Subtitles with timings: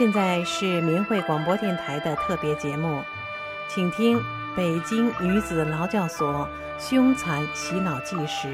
[0.00, 3.02] 现在是明慧广播电台的特别节目，
[3.68, 4.18] 请听
[4.56, 8.48] 《北京女子劳教所凶残洗脑纪实》，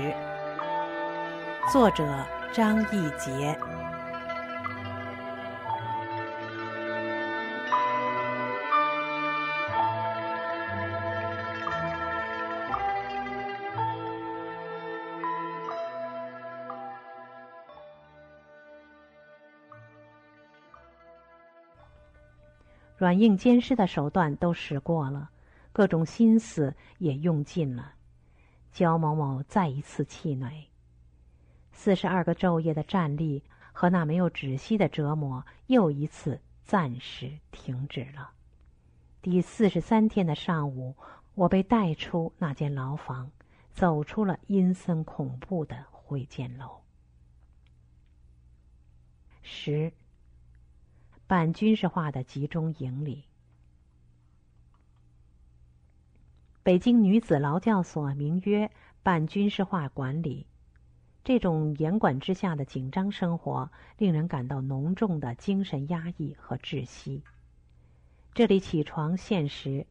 [1.72, 2.04] 作者
[2.52, 3.56] 张义杰。
[23.06, 25.30] 软硬兼施的手段都使过了，
[25.72, 27.92] 各种心思也用尽了，
[28.72, 30.66] 焦某某再一次气馁。
[31.70, 38.32] 四十二个昼夜的站立和那没有止息的折磨，又一次暂时停止了。
[39.22, 40.96] 第四十三天的上午，
[41.36, 43.30] 我被带出那间牢房，
[43.72, 46.80] 走出了阴森恐怖的会见楼。
[49.42, 49.92] 十。
[51.28, 53.24] 半军事化的集中营里，
[56.62, 58.70] 北京女子劳教所名曰
[59.02, 60.46] 半军事化管理。
[61.24, 63.68] 这种严管之下的紧张生活，
[63.98, 67.24] 令人感到浓重的精神压抑和窒息。
[68.32, 69.84] 这里起床限时，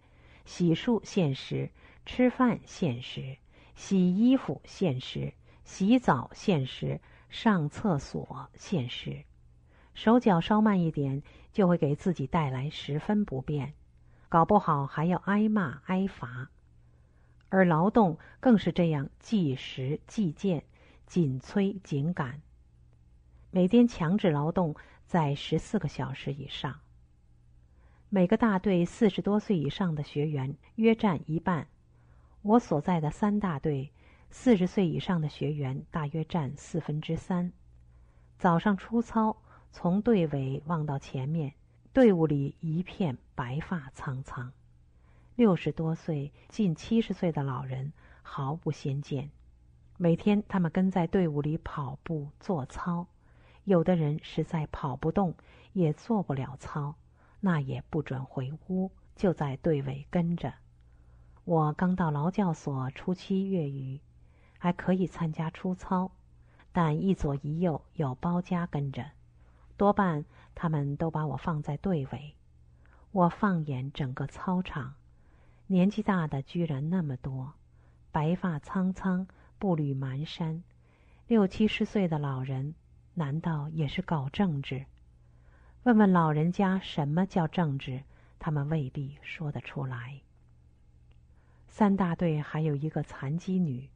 [0.45, 1.69] 洗漱限时，
[2.05, 3.37] 吃饭限时，
[3.75, 5.33] 洗衣服限时，
[5.65, 9.25] 洗澡限时，上厕所限时。
[9.95, 13.73] 手脚稍慢一点，就会给自己带来十分不便，
[14.27, 16.49] 搞不好还要挨骂挨罚。
[17.47, 20.65] 而劳动更是这样，计时计件，
[21.05, 22.41] 紧催紧赶。
[23.51, 26.81] 每天强制劳动在十四个小时以上。
[28.09, 31.67] 每个大队四十多岁以上的学员约占一半。
[32.41, 33.93] 我所在的三大队，
[34.29, 37.53] 四十岁以上的学员大约占四分之三。
[38.37, 39.37] 早上出操。
[39.77, 41.53] 从队尾望到前面，
[41.91, 44.53] 队伍里一片白发苍苍，
[45.35, 47.91] 六十多岁、近七十岁的老人
[48.21, 49.31] 毫不鲜见。
[49.97, 53.07] 每天他们跟在队伍里跑步做操，
[53.65, 55.35] 有的人实在跑不动，
[55.73, 56.95] 也做不了操，
[57.41, 60.53] 那也不准回屋，就在队尾跟着。
[61.43, 63.99] 我刚到劳教所初期月余，
[64.57, 66.11] 还可以参加出操，
[66.71, 69.11] 但一左一右有包家跟着。
[69.77, 72.35] 多半他们都把我放在队尾。
[73.11, 74.95] 我放眼整个操场，
[75.67, 77.53] 年纪大的居然那么多，
[78.11, 79.27] 白发苍苍、
[79.57, 80.61] 步履蹒跚，
[81.27, 82.75] 六七十岁的老人，
[83.13, 84.85] 难道也是搞政治？
[85.83, 88.03] 问问老人家什么叫政治，
[88.39, 90.21] 他们未必说得出来。
[91.67, 93.89] 三大队还有一个残疾女，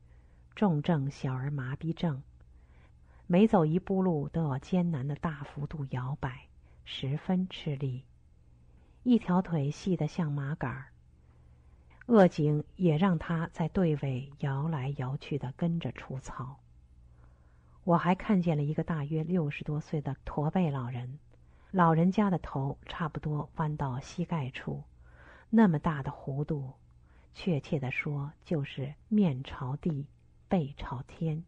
[0.55, 2.21] 重症小儿麻痹症。
[3.31, 6.47] 每走一步路都要艰难的大幅度摇摆，
[6.83, 8.03] 十分吃力。
[9.03, 10.87] 一条腿细得像麻杆儿，
[12.07, 16.57] 恶景也让他在队尾摇来摇去的跟着出操。
[17.83, 21.19] 我还看见了一个大约六十多岁的驼背老人，
[21.69, 24.83] 老人家的头差不多弯到膝盖处，
[25.51, 26.73] 那么大的弧度，
[27.35, 30.07] 确切的说就是面朝地，
[30.47, 31.43] 背朝天。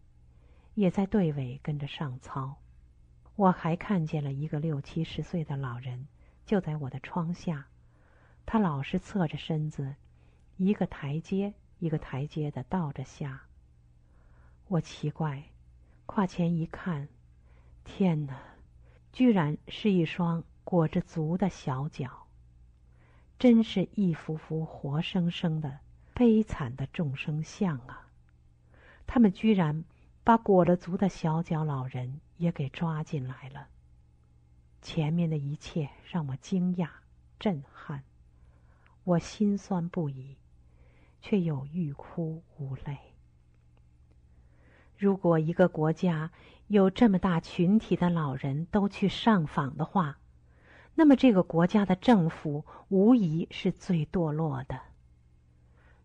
[0.82, 2.56] 也在队尾跟着上操，
[3.36, 6.08] 我还看见了一个六七十岁的老人，
[6.44, 7.68] 就在我的窗下，
[8.48, 9.94] 他老是侧着身子，
[10.58, 13.44] 一个台阶一个台阶的倒着下。
[14.70, 15.44] 我奇怪，
[16.08, 17.08] 跨前一看，
[17.84, 18.42] 天哪，
[19.12, 22.26] 居然是一双裹着足的小脚，
[23.38, 25.78] 真是一幅幅活生生的
[26.16, 28.08] 悲惨的众生相啊！
[29.06, 29.84] 他们居然。
[30.24, 33.68] 把裹了足的小脚老人也给抓进来了。
[34.82, 36.90] 前面的一切让我惊讶、
[37.40, 38.04] 震撼，
[39.04, 40.38] 我心酸不已，
[41.22, 42.98] 却又欲哭无泪。
[44.98, 46.32] 如果一个国家
[46.68, 50.20] 有这么大群体的老人都去上访的话，
[50.94, 54.80] 那么这个国家的政府无疑是最堕落的。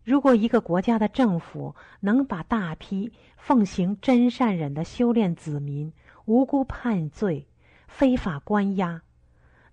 [0.07, 5.91] 如果一个国家的政府能把大批奉行真善忍的修炼子民
[6.23, 7.45] 无辜判罪、
[7.89, 9.01] 非法关押，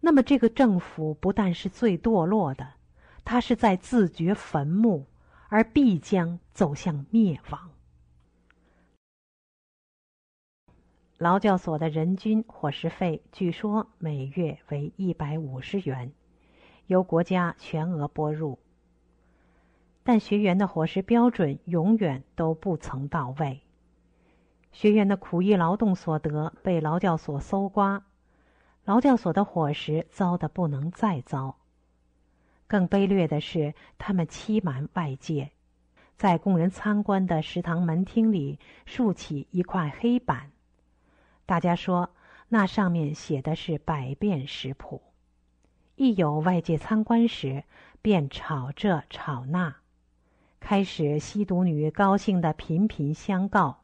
[0.00, 2.72] 那么这个政府不但是最堕落的，
[3.24, 5.06] 它是在自掘坟墓，
[5.50, 7.70] 而必将走向灭亡。
[11.16, 16.10] 劳教所的人均伙食费据说每月为一百五十元，
[16.88, 18.58] 由国家全额拨入。
[20.06, 23.62] 但学员的伙食标准永远都不曾到位，
[24.70, 28.04] 学员的苦役劳动所得被劳教所搜刮，
[28.84, 31.56] 劳教所的伙食糟得不能再糟。
[32.66, 35.52] 更卑劣的是，他们欺瞒外界，
[36.16, 40.50] 在供人参观的食堂门厅里竖起一块黑板，
[41.46, 42.10] 大家说
[42.50, 45.00] 那上面写的是百变食谱。
[45.96, 47.64] 一有外界参观时，
[48.02, 49.76] 便吵这吵那。
[50.66, 53.82] 开始，吸毒女高兴的频频相告，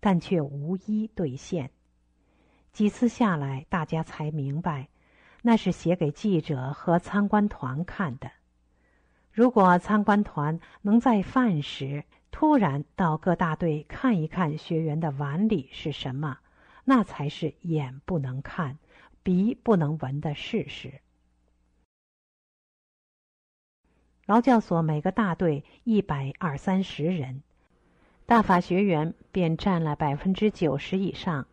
[0.00, 1.70] 但却无一兑现。
[2.72, 4.88] 几次下来，大家才明白。
[5.42, 8.28] 那是写给记者和参观团看的。
[9.30, 12.02] 如果参观团能在饭时
[12.32, 16.38] 突然到各大队看一看学员的碗里是什么，
[16.84, 18.76] 那才是眼不能看、
[19.22, 21.00] 鼻不能闻的事实。
[24.26, 27.42] 劳教所每个大队一百二三十人，
[28.26, 31.46] 大法学员便占了百分之九十以上，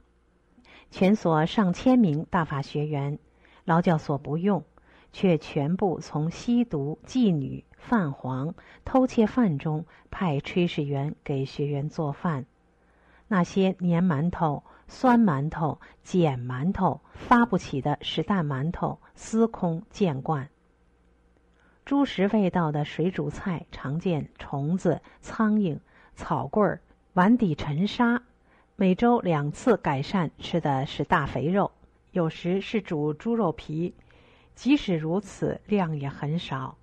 [0.90, 3.20] 全所上千名大法学员。
[3.66, 4.64] 劳教所不用，
[5.12, 12.48] 却全部从吸毒、妓女、泛黄、偷窃犯中派炊事员给学员做饭。
[13.28, 20.50] 那些粘馒头、酸馒头、碱馒头、发不起的实蛋馒头，司空见惯。
[21.94, 25.78] 猪食味道的水煮菜，常见虫子、苍蝇、
[26.16, 26.82] 草棍儿、
[27.14, 28.24] 碗底尘沙。
[28.76, 31.70] 每周两次改善，吃的是大肥肉。
[32.10, 33.94] 有时是煮猪肉皮，
[34.56, 36.80] 即使如此，量也很少，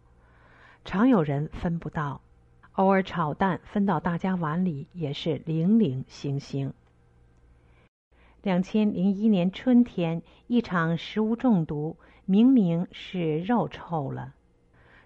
[0.84, 2.20] 常有人分不到。
[2.74, 6.72] 偶尔炒蛋分到大家碗里，也是零零星星。
[8.42, 11.96] 两千零一年春天，一场食物中毒，
[12.26, 14.34] 明明是肉臭了，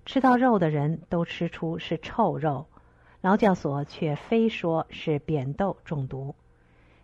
[0.06, 2.66] 吃到肉的人都吃出是臭肉，
[3.20, 6.34] 劳教所却非说是扁豆中毒。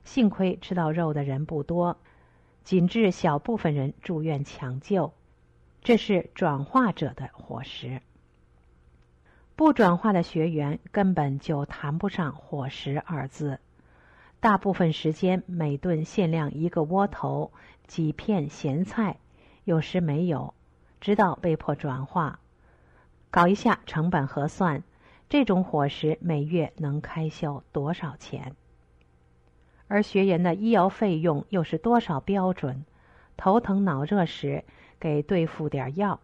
[0.04, 1.96] 幸亏吃到肉的人不多。
[2.62, 5.14] 仅致小部分人住院抢救，
[5.82, 8.02] 这是转化者的伙食。
[9.56, 13.58] 不转化的学员根本就谈不上伙食二字，
[14.40, 17.50] 大部分时间每顿限量一个窝头、
[17.86, 19.16] 几片咸菜，
[19.64, 20.52] 有时没有，
[21.00, 22.40] 直到被迫转化。
[23.30, 24.82] 搞一下成本核算，
[25.28, 28.56] 这种伙食每月能开销多少钱？
[29.86, 32.84] 而学员的医药费用又是多少标准？
[33.36, 34.64] 头疼脑热时
[34.98, 36.18] 给对付点药，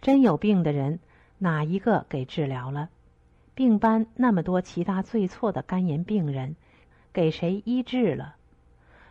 [0.00, 0.98] 真有病的人
[1.38, 2.90] 哪一个给治疗了？
[3.54, 6.56] 病班那么多其他最错的肝炎病人，
[7.12, 8.34] 给谁医治了？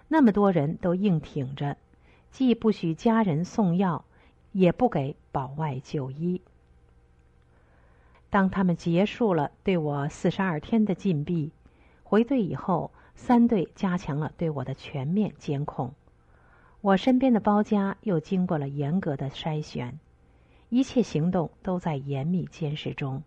[0.09, 1.77] 那么多人都硬挺着，
[2.29, 4.03] 既不许家人送药，
[4.51, 6.41] 也不给保外就医。
[8.31, 11.51] 当他们结束了对我四十二天的禁闭，
[12.03, 12.91] 回队以后。
[13.13, 15.93] 三队加强了对我的全面监控，
[16.79, 19.99] 我身边的包家又经过了严格的筛选，
[20.69, 23.21] 一切行动都在严密监视中。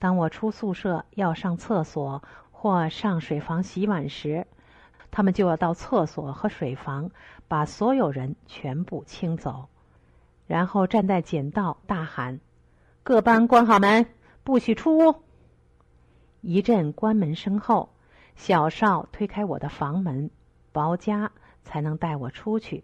[0.00, 4.48] 当我出宿舍要上厕所或上水房洗碗时，
[5.12, 7.12] 他们就要到厕所和水房
[7.46, 9.68] 把所有人全部清走，
[10.48, 12.40] 然后站在简道大喊
[13.02, 14.06] ：“各班关好门，
[14.44, 15.16] 不许出屋。”
[16.40, 17.90] 一阵关门声后。
[18.34, 20.30] 小少推开我的房门，
[20.72, 21.30] 薄家
[21.62, 22.82] 才能带我出去。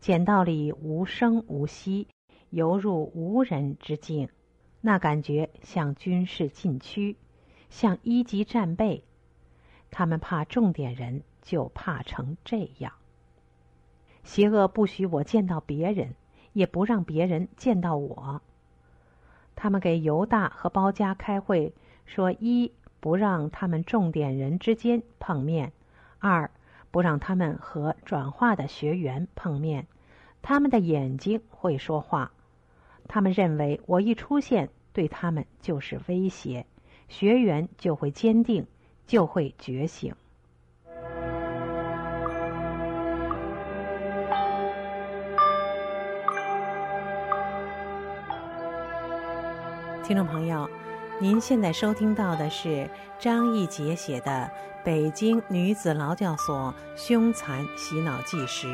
[0.00, 2.08] 简道里无声无息，
[2.48, 4.30] 犹如无人之境，
[4.80, 7.16] 那感觉像军事禁区，
[7.68, 9.04] 像一级战备。
[9.90, 12.94] 他们怕重点人，就怕成这样。
[14.22, 16.14] 邪恶不许我见到别人，
[16.54, 18.40] 也不让别人见到我。
[19.56, 21.74] 他们给犹大和包家开会，
[22.06, 22.72] 说一。
[23.00, 25.74] 不让他们重点人之间碰面，
[26.20, 26.50] 二
[26.90, 29.86] 不让他们和转化的学员碰面，
[30.40, 32.32] 他们的眼睛会说话，
[33.06, 36.64] 他们认为我一出现对他们就是威胁，
[37.10, 38.66] 学员就会坚定，
[39.06, 40.14] 就会觉醒。
[50.04, 50.68] 听众朋友。
[51.18, 52.86] 您现在收听到的是
[53.18, 54.50] 张义杰写的
[54.84, 58.66] 《北京女子劳教所凶残洗脑纪实》。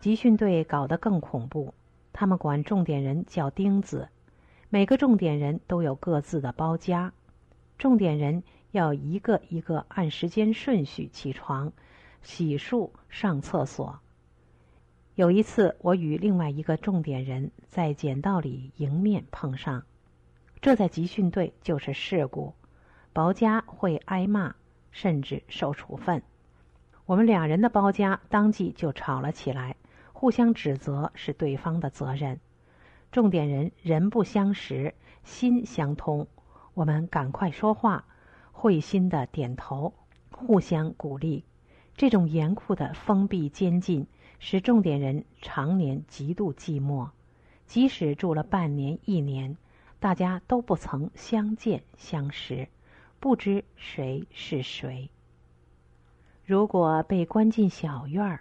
[0.00, 1.74] 集训队搞得更恐怖，
[2.14, 4.08] 他们管重点人叫钉子，
[4.70, 7.12] 每个重点人都有各自的包家，
[7.76, 11.72] 重点人要一个一个按时间顺序起床。
[12.20, 14.00] 洗漱、上厕所。
[15.14, 19.84] 有一次，我与另外一个重点人在简道里迎面碰上，
[20.60, 22.54] 这在集训队就是事故，
[23.12, 24.56] 包家会挨骂，
[24.90, 26.22] 甚至受处分。
[27.06, 29.76] 我们两人的包家当即就吵了起来，
[30.12, 32.40] 互相指责是对方的责任。
[33.12, 36.26] 重点人人不相识，心相通，
[36.74, 38.04] 我们赶快说话，
[38.60, 39.94] 会心的点头，
[40.32, 41.44] 互相鼓励。
[41.94, 44.08] 这种严酷的封闭监禁，
[44.40, 47.10] 使重点人常年极度寂寞。
[47.66, 49.56] 即使住了半年、一年，
[50.00, 52.66] 大家都不曾相见相识，
[53.20, 55.08] 不知谁是谁。
[56.44, 58.40] 如果被关进小院儿，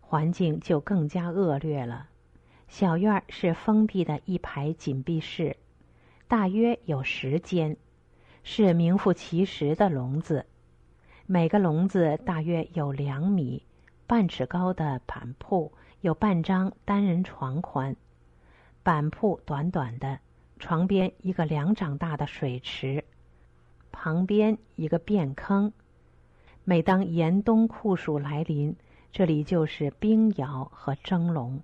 [0.00, 2.08] 环境就更加恶劣了。
[2.68, 5.56] 小院儿是封闭的一排紧闭室，
[6.28, 7.76] 大约有十间，
[8.48, 10.46] 是名副其实的笼子。
[11.26, 13.64] 每个笼子大约有两米
[14.06, 17.96] 半尺高的板铺，有半张单人床宽。
[18.84, 20.20] 板铺短短的，
[20.60, 23.04] 床边一个两掌大的水池，
[23.90, 25.72] 旁边一个便坑。
[26.62, 28.76] 每当严冬酷暑来临，
[29.10, 31.60] 这里就是冰窑和蒸笼。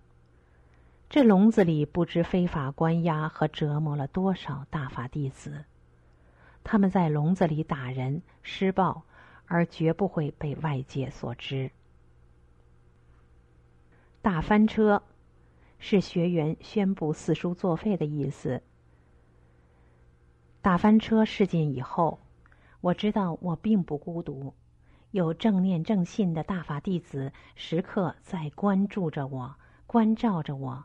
[1.08, 5.64] 这笼子里不知非法关押和折磨了多少大法弟子，
[6.64, 9.02] 他们在笼子里打人施暴，
[9.46, 11.70] 而绝不会被外界所知。
[14.20, 15.02] 大翻车，
[15.78, 18.62] 是学员宣布四书作废的意思。
[20.60, 22.20] 大翻车事件以后，
[22.80, 24.54] 我知道我并不孤独，
[25.10, 29.56] 有正念正信的大法弟子时刻在关注着我，
[29.88, 30.84] 关照着我。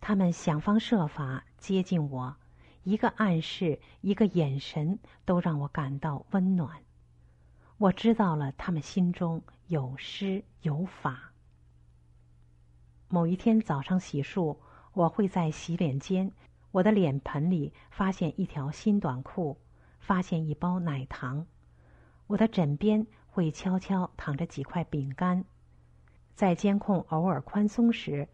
[0.00, 2.36] 他们想方设法接近我，
[2.84, 6.82] 一个暗示，一个眼神，都让我感到温暖。
[7.78, 11.32] 我知道了，他们心中有诗有法。
[13.08, 14.56] 某一天早上洗漱，
[14.92, 16.32] 我会在洗脸间，
[16.70, 19.58] 我的脸盆里发现一条新短裤，
[20.00, 21.46] 发现一包奶糖。
[22.26, 25.44] 我的枕边会悄悄躺着几块饼干。
[26.34, 28.28] 在监控偶尔宽松时。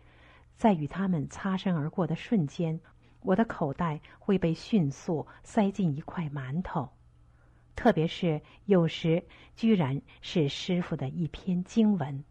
[0.57, 2.81] 在与他们擦身而过的瞬间，
[3.21, 6.91] 我的口袋会被迅速塞进一块馒头，
[7.77, 9.25] 特别是有时
[9.57, 12.25] 居然是师傅的一篇经文，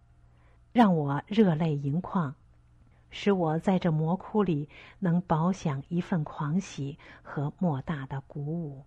[0.72, 2.36] 让我热泪盈眶，
[3.10, 8.86] 使我在这魔窟里能饱享一份狂喜和莫大的鼓舞。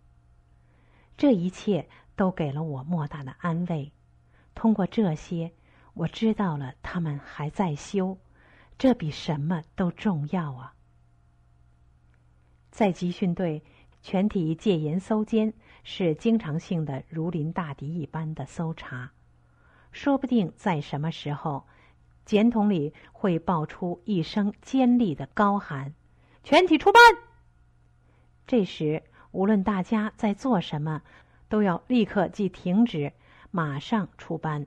[1.16, 3.92] 这一切都给了我莫大的安慰。
[4.54, 5.52] 通过这些，
[5.95, 8.19] 我知道了他们还在修。
[8.78, 10.75] 这比什么都重要啊！
[12.71, 13.62] 在集训队，
[14.03, 19.11] 全体戒严搜监是经常性的，如临大敌一般的搜查。
[19.93, 21.67] 说不定在什么时候，
[22.25, 25.95] 简筒里会爆出一声尖利的高喊
[26.45, 27.03] ：“全体出班！”
[28.47, 31.03] 这时，无论大家在做什么，
[31.49, 33.12] 都要立刻即停止，
[33.50, 34.67] 马上出班。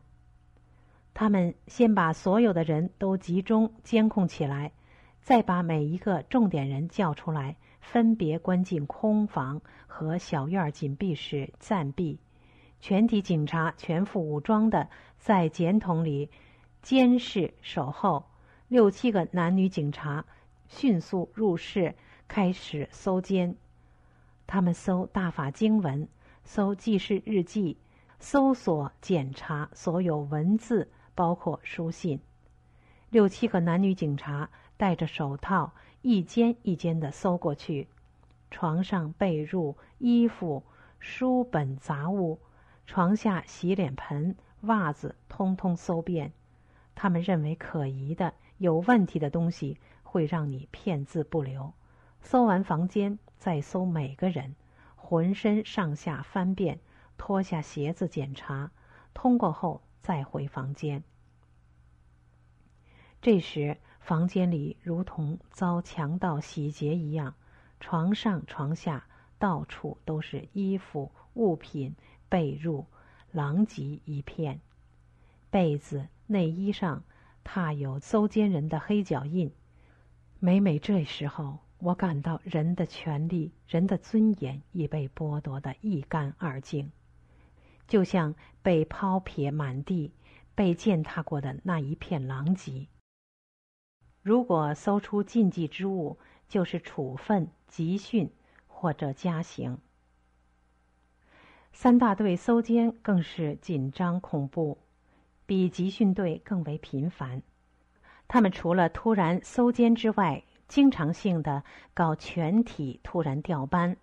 [1.14, 4.74] 他们先把所有的人都集中监控起来，
[5.22, 12.18] 再把每一个重点人叫出来，分别关进空房和小院紧闭室暂避。
[12.80, 16.32] 全体警察全副武装的在简筒里
[16.82, 18.26] 监视守候。
[18.68, 20.26] 六七个男女警察
[20.68, 21.94] 迅速入室，
[22.28, 23.56] 开始搜监。
[24.48, 26.08] 他们搜大法经文，
[26.44, 27.78] 搜记事日记，
[28.20, 30.90] 搜索检查所有文字。
[31.16, 32.20] 包括书信，
[33.12, 35.72] 六七个男女警察戴着手套，
[36.04, 37.88] 一间一间的搜过去。
[38.52, 40.62] 床上被褥、衣服、
[41.00, 42.38] 书本杂物，
[42.86, 46.32] 床下洗脸盆、袜子，通通搜遍。
[46.94, 51.74] 他们认为可疑的、有问题的东西，会让你片字不留。
[52.22, 54.56] 搜完房间，再搜每个人，
[54.96, 56.80] 浑身上下翻遍，
[57.18, 58.70] 脱下鞋子检查。
[59.16, 59.82] 通过后。
[60.04, 61.02] 再回房间。
[63.22, 67.36] 这时，房间里如同遭强盗洗劫一样，
[67.80, 69.08] 床上、床下
[69.40, 71.96] 到处都是衣服、物品、
[72.28, 72.84] 被褥，
[73.32, 74.60] 狼藉一片。
[75.50, 77.02] 被子、内衣上
[77.46, 79.50] 踏有搜监人的黑脚印。
[80.40, 86.92] 每每这时候，我感到人的权利、人的尊严已被剥夺得一干二净。
[87.88, 90.12] 就像被抛撇满地、
[90.56, 92.88] 被践踏过的那一片狼藉。
[94.24, 98.32] 如果搜出禁忌之物，就是处分、集训
[98.68, 99.78] 或者加刑。
[101.74, 104.78] 三大队搜监更是紧张恐怖，
[105.46, 107.42] 比集训队更为频繁。
[108.30, 111.64] 他们除了突然搜监之外，经常性的
[111.94, 113.98] 搞全体突然调班。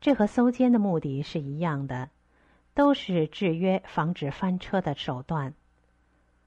[0.00, 2.10] 这和搜监的目的是一样的，
[2.74, 5.54] 都是制约、防止翻车的手段。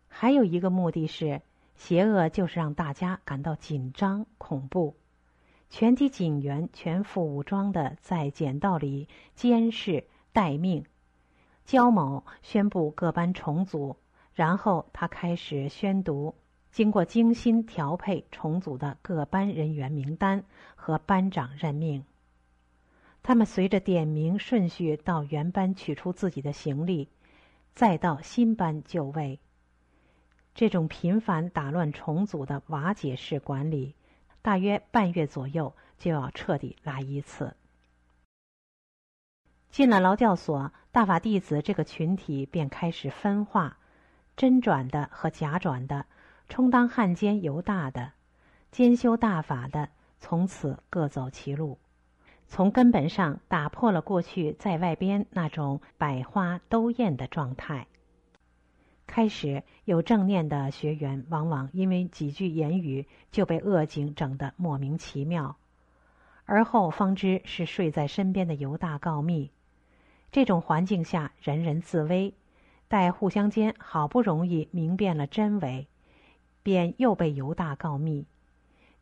[0.09, 1.41] 还有一个目的是，
[1.83, 4.95] 邪恶就是让大家感到紧张、恐怖。
[5.71, 10.85] 全体警员全副武装的在简道里监视待命。
[11.65, 13.97] 焦某宣布各班重组，
[14.35, 16.35] 然后他开始宣读
[16.71, 20.43] 经过精心调配重组的各班人员名单
[20.75, 22.05] 和班长任命。
[23.23, 27.09] 他们随着点名顺序到原班取出自己的行李，
[27.73, 29.39] 再到新班就位。
[30.53, 33.95] 这种频繁打乱重组的瓦解式管理。
[34.41, 37.55] 大约半月左右就要彻底来一次。
[39.69, 43.77] 进了劳教所，大法弟子这个群体便开始分化，
[44.35, 46.07] 真转的和假转的，
[46.49, 48.13] 充当汉奸犹大的，
[48.71, 49.89] 兼修大法的，
[50.19, 51.77] 从此各走其路，
[52.47, 57.87] 从根本上打破了过去在外边那种百花都艳的状态。
[59.11, 65.57] 开始有正念的学员，往往因为几句言语就被恶警整得莫名其妙，
[66.45, 69.51] 而后方知是睡在身边的犹大告密。
[70.31, 72.33] 这种环境下，人人自危，
[72.87, 75.89] 待互相间好不容易明辨了真伪，
[76.63, 78.25] 便又被犹大告密。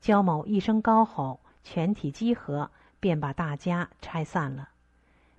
[0.02, 4.70] 焦某一声高吼，全体集合，便把大家拆散了。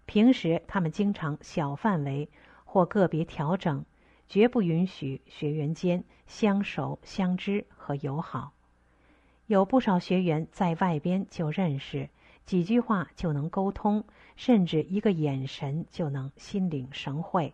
[0.07, 2.29] 平时他们经常小范围
[2.65, 3.85] 或个别调整。
[4.31, 8.53] 绝不允许学员间相熟、相知和友好。
[9.49, 12.09] 有不少学员在外边就认识，
[12.47, 14.05] 几句话就能沟通，
[14.37, 17.53] 甚至一个眼神就能心领神会。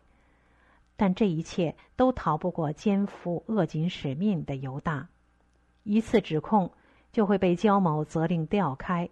[0.97, 5.09] 但这一切都逃不过肩负恶警使命的犹大。
[5.83, 6.73] 一次指控
[7.11, 9.09] 就会被焦某责令调开。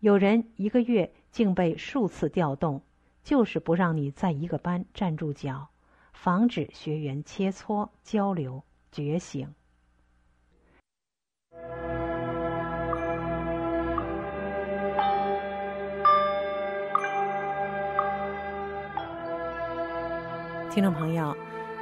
[0.00, 2.80] 有人一个月竟被数次调动，
[3.22, 5.68] 就是不让你在一个班站住脚。
[6.16, 9.54] 防止学员切磋交流觉醒。
[20.70, 21.36] 听众朋友，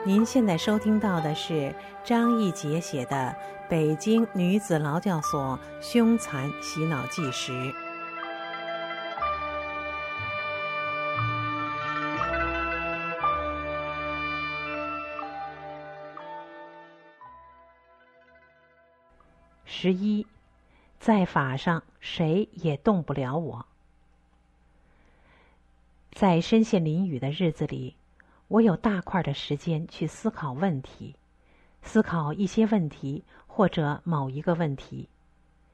[0.05, 3.35] 您现在收听到的是张义杰写的
[3.69, 7.53] 《北京女子劳教所凶残洗脑纪实》。
[19.77, 20.25] 十一，
[21.01, 23.67] 在法上谁也动不了我。
[26.13, 27.97] 在身陷囹圄的日子里，
[28.47, 31.17] 我有大块的时间去思考问题，
[31.83, 35.09] 思考一些问题或者某一个问题。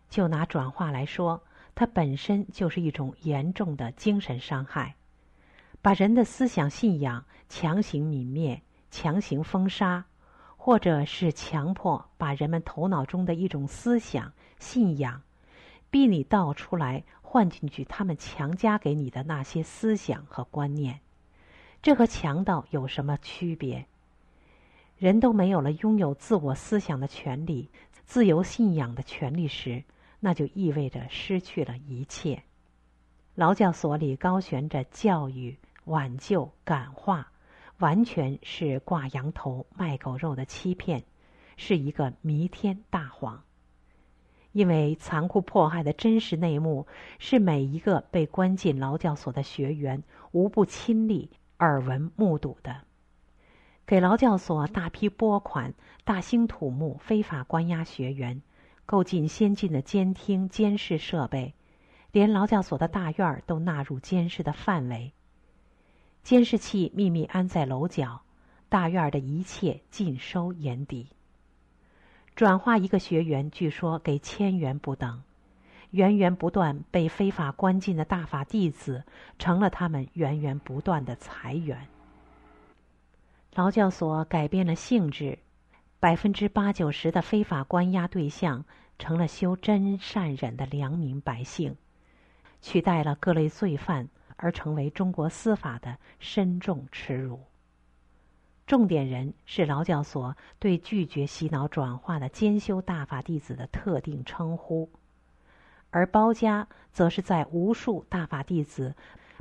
[0.09, 1.43] 就拿转化来说，
[1.75, 4.97] 它本身就是一种严重的精神伤害，
[5.83, 10.07] 把人的思想信仰强行泯灭，强行封杀。
[10.63, 15.23] 或者是强迫把人们头脑中的一种思想、信仰，
[15.91, 21.01] 逼你倒出来换进去，他们强加给你的那些思想和观念，
[21.81, 23.87] 这和强盗有什么区别？
[24.99, 27.71] 人都没有了拥有自我思想的权利、
[28.05, 29.83] 自由信仰的权利时，
[30.21, 32.43] 那就意味着失去了一切。
[33.35, 37.30] 劳教所里高悬着教育、挽救、感化。
[37.81, 41.03] 完全是挂羊头卖狗肉的欺骗，
[41.57, 43.43] 是一个弥天大谎。
[44.53, 46.87] 因为残酷迫害的真实内幕
[47.19, 52.83] 是每一个被关进劳教所的学员无不亲历、耳闻目睹的。
[53.87, 58.43] 给劳教所大批拨款，大兴土木，非法关押学员，
[58.87, 61.55] 购进先进的监听监视设备，
[62.13, 65.13] 连劳教所的大院都纳入监视的范围。
[66.23, 68.21] 监视器秘密安在楼角，
[68.69, 71.09] 大院的一切尽收眼底。
[72.37, 75.23] 转化一个学员，据说给千元不等，
[75.91, 79.05] 源源不断被非法关进的大法弟子，
[79.39, 81.89] 成了他们源源不断的财源。
[83.55, 85.39] 劳教所改变了性质，
[85.99, 88.65] 百分之八九十的非法关押对象
[88.99, 91.75] 成了修真善忍的良民百姓，
[92.63, 94.09] 取代了各类罪犯。
[94.43, 97.41] 而成为中国司法的深重耻辱。
[98.67, 104.89] 重点人是劳教所对拒绝洗脑转化的兼修大法弟子的特定称呼，
[105.91, 108.95] 而包家则是在无数大法弟子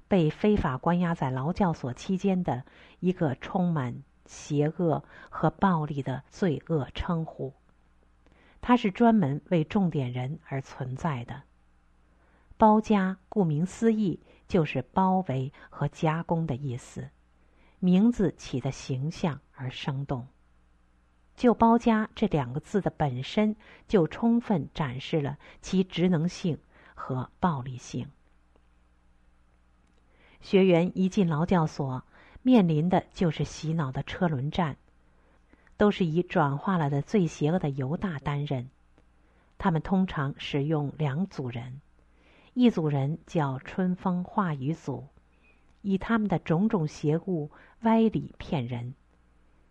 [0.10, 2.66] 被非法关押在劳教所期间的
[3.00, 7.54] 一个充满邪恶和暴力的罪恶称呼。
[8.60, 11.44] 它是专门为重点人而存在的。
[12.58, 17.10] 包家顾名思义就是包围和加工的意思，
[17.80, 20.28] 名字起的形象而生动。
[21.36, 23.56] 就“包家”这两个字的本身，
[23.88, 26.58] 就充分展示了其职能性
[26.96, 28.10] 和暴力性。
[30.42, 32.04] 学员一进劳教所，
[32.42, 34.78] 面临的就是洗脑的车轮战，
[35.78, 38.70] 都是以转化了的最邪恶的犹大担任。
[39.58, 41.82] 他们通常使用两组人，
[42.62, 45.08] 一组人叫春风化雨组，
[45.82, 47.52] 以他们的种种邪物
[47.84, 48.96] 歪理骗人。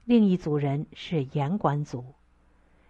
[0.06, 2.14] 另一组人是严管组，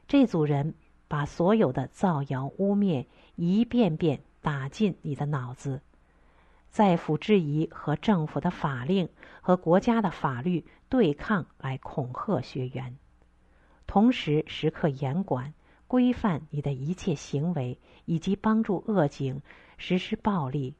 [0.06, 0.74] 这组人
[1.08, 5.82] 把所有的造谣污蔑一遍遍打进你的脑子，
[6.70, 9.08] 在辅质疑和政府的法令
[9.40, 12.96] 和国家的法律对抗来恐吓学员，
[13.88, 15.54] 同时时刻严管
[15.88, 19.42] 规范你的一切行为，以及帮助恶警
[19.78, 20.74] 实施暴力。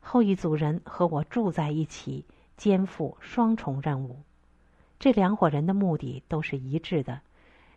[0.00, 4.20] 后一组人和我住在一起，肩负双重任务。
[4.98, 7.22] 这两伙人的目的都是一致的，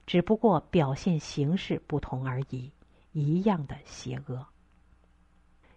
[0.06, 2.72] 只不过表现形式不同而已，
[3.14, 4.46] 一样的邪恶。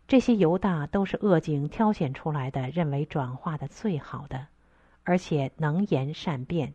[0.09, 4.47] 这些犹大都是恶警挑选出来的，认为转化的最好的，
[5.03, 6.75] 而且能言善辩。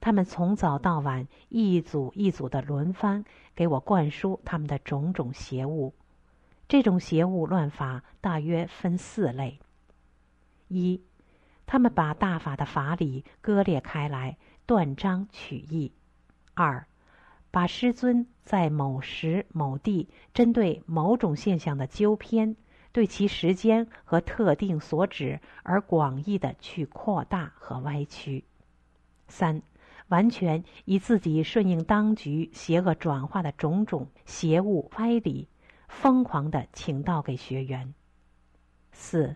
[0.00, 5.94] 他们从早到晚，一组一组的轮番给我灌输他们的种种邪物。
[6.68, 9.58] 这种邪物乱法大约分四类：
[10.68, 11.02] 一。
[11.64, 15.92] 他们把大法的法理割裂开来，断章取义；
[16.54, 16.86] 二，
[17.50, 22.56] 把师尊在某时某地针对某种现象的纠偏，
[22.92, 28.44] 对其时间和特定所指而广义的去扩大和歪曲；
[29.26, 29.62] 三，
[30.08, 35.48] 完全以自己顺应当局邪恶转化的种种邪物歪理，
[35.88, 37.92] 疯狂的请道给学员；
[38.92, 39.34] 四。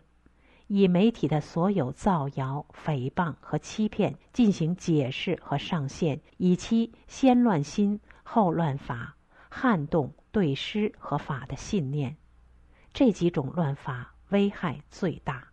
[0.68, 9.16] 以媒体的所有造谣、诽谤和欺骗进行解释和上线，以期先乱心后乱法，
[9.50, 12.16] 撼动对师和法的信念。
[12.94, 15.48] 这几种乱法危害最大。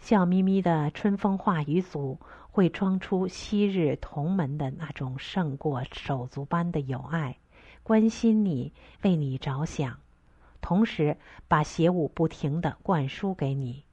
[0.00, 2.18] 笑眯眯的春风化雨组
[2.50, 7.38] 会装出昔日同门的那种胜过手足般的友爱，
[7.84, 10.00] 关心你，为你着想。
[10.62, 13.84] 同时，把邪物不停的灌输给你。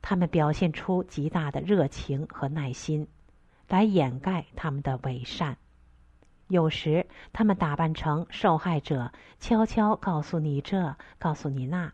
[0.00, 3.06] 他们表现出极大的热情和耐心，
[3.68, 5.58] 来掩盖他们的伪善。
[6.48, 11.92] 有时，他们打扮成受害者，悄悄告诉你这，告诉你那，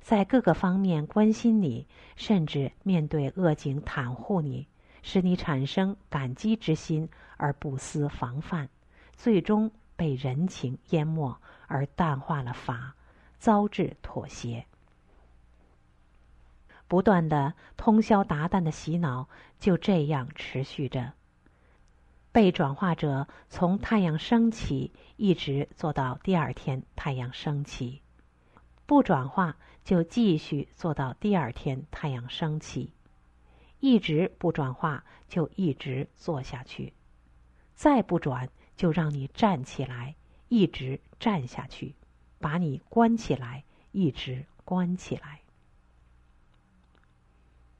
[0.00, 4.68] 在各个方面关心你，甚至面对恶警袒护你，
[5.02, 8.68] 使你产生感激之心而不思防范，
[9.16, 11.40] 最终被人情淹没。
[11.68, 12.94] 而淡化了法，
[13.40, 14.66] 遭致妥协。
[16.86, 19.28] 不断的通宵达旦的洗脑
[19.58, 21.14] 就这样持续着。
[22.30, 28.00] 被转化者从太阳升起一直做到第二天太阳升起，
[28.86, 32.92] 不转化就继续做到第二天太阳升起，
[33.80, 36.92] 一直不转化就一直做下去，
[37.74, 40.14] 再不转就让你站起来。
[40.48, 41.96] 一直站下去，
[42.38, 45.40] 把你关起来，一直关起来。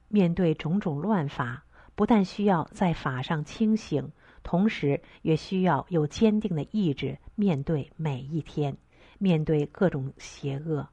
[0.09, 1.63] 面对种种乱法，
[1.95, 4.11] 不但需要在法上清醒，
[4.43, 8.75] 同时也需要有坚定的意志面对每一天，
[9.17, 10.89] 面对各种邪恶。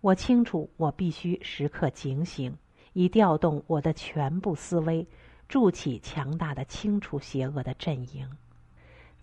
[0.00, 2.56] 我清楚，我必须时刻警醒，
[2.92, 5.08] 以调动我的全部思维，
[5.48, 8.30] 筑起强大的清除邪恶的阵营。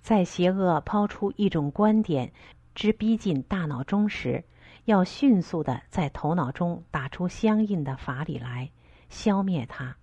[0.06, 2.32] 在邪恶抛出一种观点
[2.76, 4.44] 之逼近大脑中时，
[4.84, 8.70] 要迅速的在头脑中打出相应的法理来，
[9.10, 9.98] 消灭它。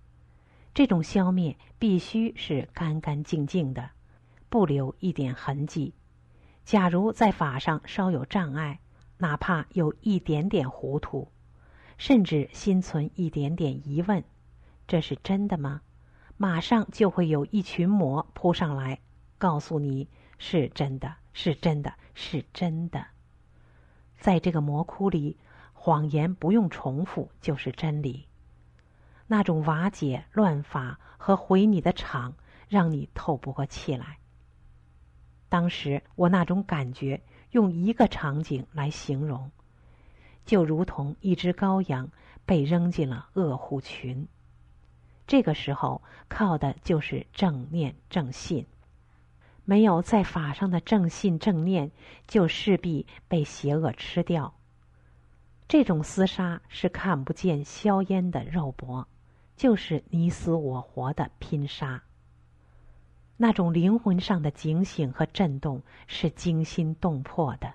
[0.73, 3.91] 这种消灭必须是干干净净的，
[4.49, 5.93] 不留一点痕迹。
[6.65, 8.81] 假如在法上稍有障碍，
[9.17, 11.29] 哪怕有一点点糊涂，
[11.97, 14.21] 甚至心存一点点疑问，
[14.85, 15.79] 这是真的吗？
[16.35, 18.99] 马上就会有一群魔扑上来。
[19.43, 23.07] 告诉你是真的，是真的，是真的。
[24.17, 25.37] 在这个魔窟里，
[25.73, 28.25] 谎言不用重复就是真理。
[29.27, 32.35] 那种瓦解、乱法和毁你的场，
[32.69, 34.17] 让你透不过气来。
[35.49, 39.51] 当时我那种感觉，用一个场景来形容，
[40.45, 42.09] 就如同一只羔羊
[42.45, 44.25] 被扔进了恶虎群。
[45.27, 48.65] 这个时候，靠的就是正念正信。
[49.65, 51.91] 没有在法上的正信正念，
[52.27, 54.53] 就势必被邪恶吃掉。
[55.67, 59.07] 这种厮杀是看不见硝烟的肉搏，
[59.55, 62.03] 就是你死我活的拼杀。
[63.37, 67.73] 那种灵魂上的警醒和震动是惊心动魄的。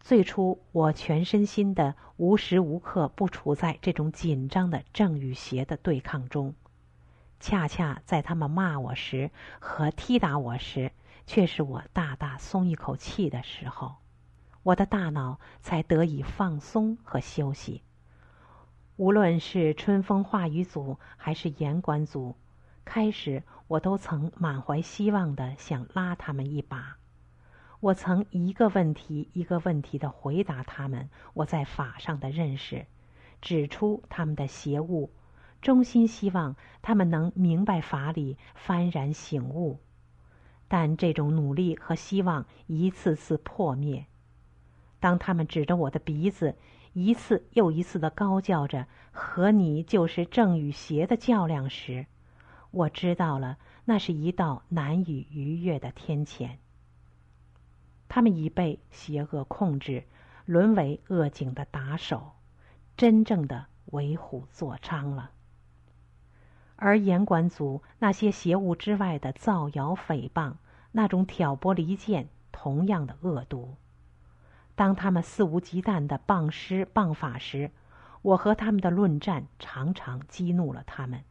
[0.00, 6.54] 最初，我全身心的无时无刻不处在这种紧张的正与邪的对抗中。
[7.42, 10.92] 恰恰在他们骂我时和踢打我时，
[11.26, 13.96] 却是我大大松一口气的时候，
[14.62, 17.82] 我的大脑才得以放松和休息。
[18.94, 22.36] 无论是春风化雨组还是严管组，
[22.84, 26.96] 开始我都曾满怀希望的想拉他们一把。
[27.80, 32.86] 我曾一个问题一个问题的回答他们我在法上的认识，
[33.40, 35.10] 指出他们的邪物。
[35.62, 39.78] 衷心希望他们能明白法理，幡然醒悟，
[40.66, 44.04] 但这种努力和希望一次次破灭。
[44.98, 46.56] 当他们指着我的鼻子，
[46.92, 52.06] 一次又一次的高叫着“和你就是正与邪的较量”时，
[52.72, 56.58] 我知道了，那是一道难以逾越的天堑。
[58.08, 60.04] 他们已被邪恶控制，
[60.44, 62.32] 沦为恶警的打手，
[62.96, 65.30] 真正的为虎作伥了。
[66.82, 70.54] 而严管组那些邪物之外的造谣诽谤，
[70.90, 73.76] 那种挑拨离间，同样的恶毒。
[74.74, 77.70] 当他们肆无忌惮的谤师谤法时，
[78.22, 81.22] 我和他们的论战常常激怒了他们。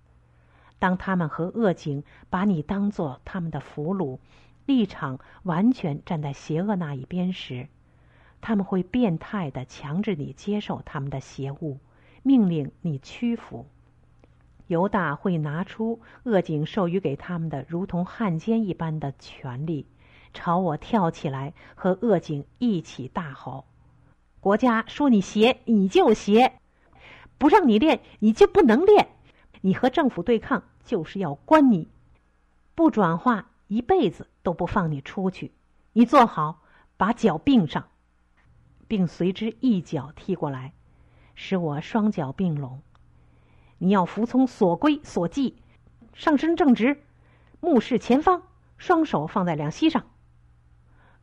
[0.79, 4.19] 当他们和恶警把你当作他们的俘虏，
[4.65, 7.67] 立场完全站在邪恶那一边时，
[8.39, 11.79] 他们会变态的强制你接受他们的邪物，
[12.23, 13.67] 命令你屈服。
[14.71, 19.86] 犹大会拿出恶警授予给他们的如同汉奸一般的权利，
[20.34, 23.65] 朝我跳起来，和恶警一起大吼
[24.39, 26.53] ：“国家说你邪，你就邪；
[27.38, 29.10] 不让你练，你就不能练。
[29.60, 31.89] 你和政府对抗，就是要关你；
[32.73, 35.51] 不转化，一辈子都不放你出去。
[35.91, 36.62] 你坐好，
[36.95, 37.89] 把脚并上，
[38.88, 40.71] 并随之一脚踢过来，
[41.36, 42.81] 使我双脚并拢。”
[43.84, 45.56] 你要服从所规所纪，
[46.13, 47.02] 上身正直，
[47.60, 48.44] 目视前方，
[48.78, 50.06] 双手放在两膝上。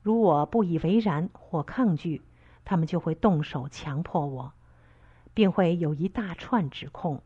[0.03, 2.21] 如我不以为然或抗拒，
[2.65, 4.53] 他们就会动手强迫我，
[5.35, 7.23] 并会有一大串指控：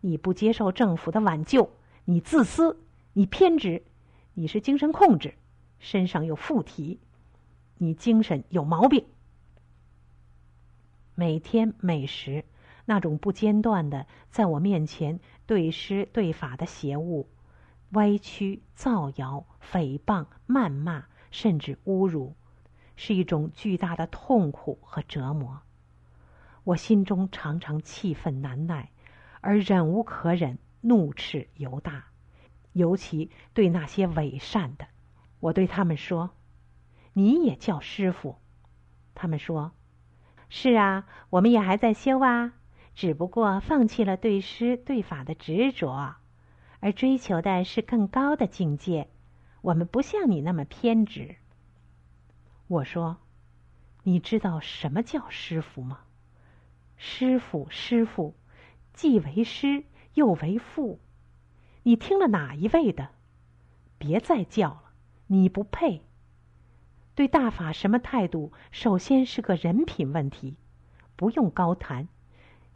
[0.00, 1.70] 你不接受政府的挽救，
[2.04, 2.80] 你自私，
[3.12, 3.84] 你偏执，
[4.34, 5.34] 你是精神控制，
[5.78, 6.98] 身上有附体，
[7.76, 9.06] 你精神有毛病。
[11.14, 12.44] 每天每时。
[12.90, 17.28] 那种不间断的在我面前对诗对法的邪物，
[17.90, 22.34] 歪曲、造谣、诽谤、谩骂，甚至侮辱，
[22.96, 25.60] 是一种巨大的痛苦和折磨。
[26.64, 28.90] 我心中常常气愤难耐，
[29.42, 32.06] 而忍无可忍，怒斥犹大，
[32.72, 34.86] 尤其对那些伪善的。
[35.40, 36.30] 我对他们说
[37.12, 38.38] ：“你也叫师傅？”
[39.14, 39.72] 他们说
[40.48, 42.54] ：“是啊，我们也还在修啊。”
[42.98, 46.16] 只不过放弃了对师对法的执着，
[46.80, 49.08] 而追求的是更高的境界。
[49.60, 51.36] 我们不像你那么偏执。
[52.66, 53.18] 我说
[54.02, 56.00] ：“你知道什么叫师傅吗？
[56.96, 58.34] 师傅，师傅，
[58.92, 59.84] 既为师
[60.14, 60.98] 又为父。
[61.84, 63.10] 你听了哪一位的？
[63.98, 64.82] 别再叫了，
[65.28, 66.02] 你不配。
[67.14, 68.52] 对大法什么态度？
[68.72, 70.56] 首先是个人品问题，
[71.14, 72.08] 不用高谈。”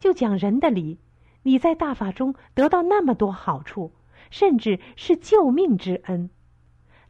[0.03, 0.99] 就讲人的理，
[1.43, 3.93] 你在大法中得到那么多好处，
[4.31, 6.29] 甚至是救命之恩，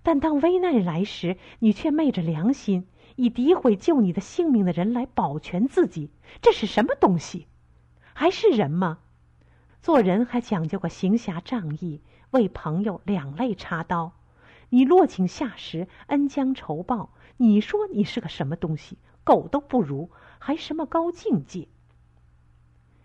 [0.04, 7.48] 但当危难来时，你却昧着良心，以诋毁救你的性命的人来保全自己，这是什么东西？
[8.14, 9.00] 还是人吗？
[9.82, 14.12] 做人还讲究个行侠仗义，为朋友两肋插刀，
[14.70, 19.00] 你落井下石，恩将仇报，你说你是个什么东西？
[19.24, 21.68] 狗都不如，还什么高境界？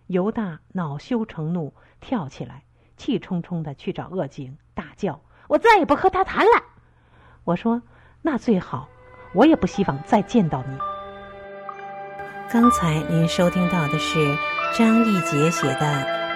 [0.09, 2.65] 犹大恼羞成怒，跳起来，
[2.97, 6.63] 气冲冲的去找恶警，大叫：“我再也不和他谈了！”
[7.45, 7.83] 我说
[8.23, 8.89] ：“那最好，
[9.35, 10.77] 我也不希望再见到你。”
[12.51, 14.37] 刚才您收听到的是
[14.77, 15.81] 张义杰写的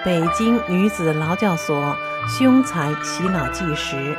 [0.05, 1.95] 《北京女子劳教所
[2.27, 4.15] 凶残洗脑纪实》，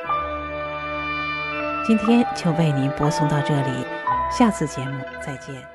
[1.86, 3.86] 今天就为您播送到这里，
[4.30, 5.73] 下次节目再见。